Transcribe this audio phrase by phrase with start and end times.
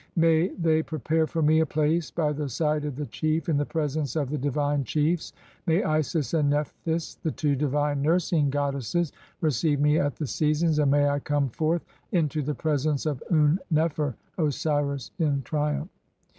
[0.15, 3.67] May they prepare for me "a place by the side of the Chief in the
[3.67, 5.31] presence of the divine "chiefs;
[5.67, 9.11] may Isis and Ncphthys, the two divine nursing god "desses,
[9.41, 13.21] receive me at the seasons, and may I come forth (22) "into the presence of
[13.29, 14.15] Un nefer (J.
[14.43, 15.89] e., Osiris) in triumph.